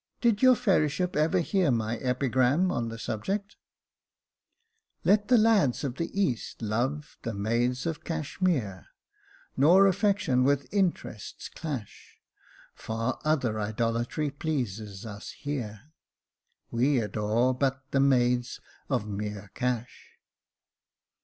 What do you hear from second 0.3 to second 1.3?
your fairyship